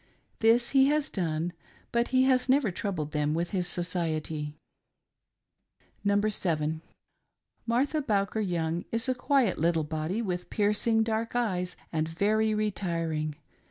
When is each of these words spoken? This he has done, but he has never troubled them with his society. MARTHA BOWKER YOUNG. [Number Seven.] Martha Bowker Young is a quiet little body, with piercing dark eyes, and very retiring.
This 0.39 0.71
he 0.71 0.87
has 0.87 1.11
done, 1.11 1.53
but 1.91 2.07
he 2.07 2.23
has 2.23 2.49
never 2.49 2.71
troubled 2.71 3.11
them 3.11 3.35
with 3.35 3.51
his 3.51 3.67
society. 3.67 4.55
MARTHA 4.59 4.71
BOWKER 4.71 5.59
YOUNG. 5.59 6.05
[Number 6.05 6.29
Seven.] 6.31 6.81
Martha 7.67 8.01
Bowker 8.01 8.39
Young 8.41 8.85
is 8.91 9.07
a 9.07 9.13
quiet 9.13 9.59
little 9.59 9.83
body, 9.83 10.23
with 10.23 10.49
piercing 10.49 11.03
dark 11.03 11.35
eyes, 11.35 11.75
and 11.91 12.07
very 12.09 12.55
retiring. 12.55 13.35